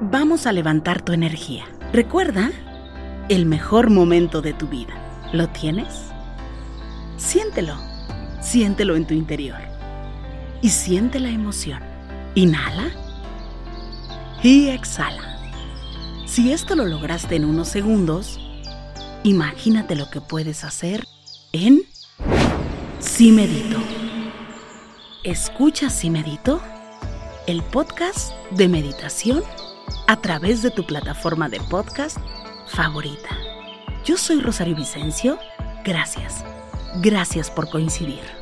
vamos 0.00 0.46
a 0.46 0.52
levantar 0.52 1.02
tu 1.02 1.12
energía. 1.12 1.64
Recuerda 1.92 2.50
el 3.28 3.46
mejor 3.46 3.90
momento 3.90 4.40
de 4.40 4.52
tu 4.52 4.68
vida. 4.68 4.94
¿Lo 5.32 5.48
tienes? 5.48 6.06
Siéntelo. 7.16 7.74
Siéntelo 8.40 8.96
en 8.96 9.06
tu 9.06 9.14
interior. 9.14 9.60
Y 10.62 10.70
siente 10.70 11.20
la 11.20 11.28
emoción. 11.28 11.80
Inhala. 12.34 12.90
Y 14.42 14.68
exhala. 14.68 15.36
Si 16.26 16.52
esto 16.52 16.76
lo 16.76 16.84
lograste 16.84 17.36
en 17.36 17.44
unos 17.44 17.68
segundos, 17.68 18.38
imagínate 19.24 19.96
lo 19.96 20.10
que 20.10 20.20
puedes 20.20 20.62
hacer 20.64 21.04
en 21.52 21.82
Si 23.00 23.32
Medito. 23.32 23.78
Escucha 25.24 25.90
Si 25.90 26.10
Medito, 26.10 26.62
el 27.48 27.62
podcast 27.62 28.34
de 28.50 28.68
meditación 28.68 29.42
a 30.06 30.20
través 30.20 30.60
de 30.60 30.70
tu 30.70 30.84
plataforma 30.84 31.48
de 31.48 31.58
podcast 31.70 32.18
favorita. 32.66 33.30
Yo 34.04 34.18
soy 34.18 34.40
Rosario 34.40 34.76
Vicencio. 34.76 35.38
Gracias. 35.82 36.44
Gracias 36.96 37.50
por 37.50 37.70
coincidir. 37.70 38.37